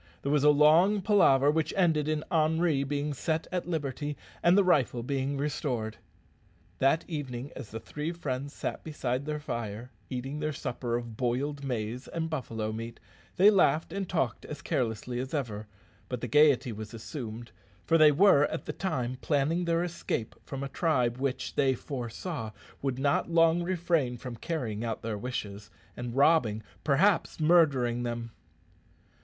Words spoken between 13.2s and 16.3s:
they laughed and talked as carelessly as ever; but the